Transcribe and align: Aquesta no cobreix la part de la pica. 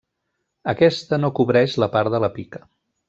Aquesta 0.71 1.19
no 1.21 1.31
cobreix 1.41 1.77
la 1.85 1.91
part 1.97 2.15
de 2.15 2.23
la 2.25 2.31
pica. 2.39 2.63